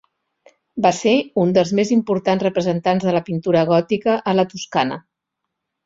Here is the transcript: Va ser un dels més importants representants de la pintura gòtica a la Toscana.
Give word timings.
Va 0.85 0.91
ser 0.99 1.13
un 1.43 1.51
dels 1.59 1.75
més 1.81 1.93
importants 1.97 2.47
representants 2.47 3.07
de 3.11 3.17
la 3.19 3.25
pintura 3.31 3.65
gòtica 3.75 4.21
a 4.33 4.39
la 4.43 4.51
Toscana. 4.57 5.03